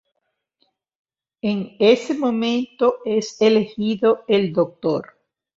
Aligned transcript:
En 1.43 1.75
ese 1.77 2.15
momento 2.15 2.95
es 3.05 3.39
elegido 3.39 4.23
el 4.27 4.51
Dr. 4.51 5.09